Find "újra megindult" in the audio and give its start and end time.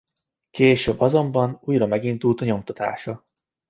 1.61-2.41